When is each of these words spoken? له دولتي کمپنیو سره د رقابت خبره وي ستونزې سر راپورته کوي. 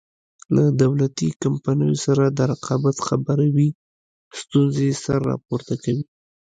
له 0.55 0.63
دولتي 0.83 1.27
کمپنیو 1.43 2.01
سره 2.05 2.23
د 2.37 2.39
رقابت 2.51 2.97
خبره 3.07 3.45
وي 3.55 3.69
ستونزې 4.39 4.89
سر 5.03 5.19
راپورته 5.31 5.73
کوي. 5.83 6.03